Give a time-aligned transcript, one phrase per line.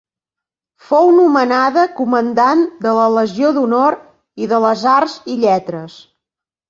[0.85, 3.99] Fou nomenada comandant de la Legió d'Honor
[4.47, 6.01] i de les Arts i Lletres.